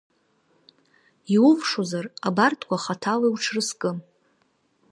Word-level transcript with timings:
Иулшозар, 1.33 2.05
абарҭқәа 2.27 2.83
хаҭала 2.83 3.27
уҽрызкы. 3.33 3.91